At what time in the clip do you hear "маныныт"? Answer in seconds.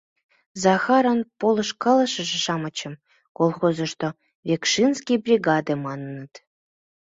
5.85-6.33